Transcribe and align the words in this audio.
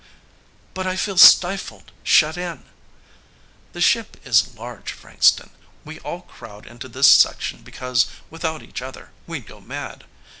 "But 0.73 0.87
I 0.87 0.95
feel 0.95 1.15
stifled, 1.19 1.91
shut 2.01 2.35
in!" 2.35 2.63
"The 3.73 3.81
ship 3.81 4.17
is 4.25 4.55
large, 4.55 4.93
Frankston. 4.93 5.51
We 5.85 5.99
all 5.99 6.21
crowd 6.21 6.65
into 6.65 6.89
this 6.89 7.07
section 7.07 7.61
because, 7.61 8.07
without 8.31 8.63
each 8.63 8.81
other, 8.81 9.11
we'd 9.27 9.45
go 9.45 9.61
mad." 9.61 10.05